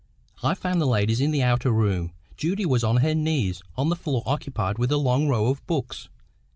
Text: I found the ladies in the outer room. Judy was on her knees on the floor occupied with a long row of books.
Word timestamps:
I 0.41 0.55
found 0.55 0.81
the 0.81 0.87
ladies 0.87 1.21
in 1.21 1.29
the 1.29 1.43
outer 1.43 1.69
room. 1.71 2.11
Judy 2.35 2.65
was 2.65 2.83
on 2.83 2.97
her 3.05 3.13
knees 3.13 3.61
on 3.75 3.89
the 3.89 3.95
floor 3.95 4.23
occupied 4.25 4.79
with 4.79 4.91
a 4.91 4.97
long 4.97 5.27
row 5.27 5.45
of 5.45 5.63
books. 5.67 6.09